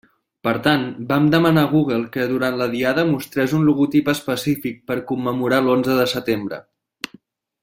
[0.45, 4.99] Per tant, vam demanar a Google que durant la Diada mostrés un logotip específic per
[5.13, 6.65] commemorar l'onze de setembre.